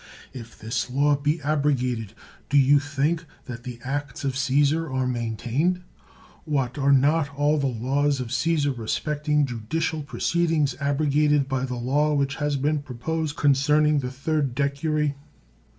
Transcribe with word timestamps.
If 0.33 0.57
this 0.57 0.89
law 0.89 1.15
be 1.15 1.39
abrogated, 1.43 2.13
do 2.49 2.57
you 2.57 2.79
think 2.79 3.23
that 3.45 3.65
the 3.65 3.79
acts 3.83 4.23
of 4.23 4.35
Caesar 4.35 4.89
are 4.91 5.05
maintained? 5.05 5.83
What! 6.43 6.79
are 6.79 6.91
not 6.91 7.29
all 7.35 7.59
the 7.59 7.67
laws 7.67 8.19
of 8.19 8.31
Caesar 8.31 8.71
respecting 8.71 9.45
judicial 9.45 10.01
proceed 10.01 10.49
ings 10.49 10.75
abrogated 10.81 11.47
by 11.47 11.65
the 11.65 11.75
law 11.75 12.15
which 12.15 12.37
has 12.37 12.55
been 12.55 12.81
pro 12.81 12.95
posed 12.95 13.35
concerning 13.35 13.99
the 13.99 14.09
third 14.09 14.55
decury? 14.55 15.13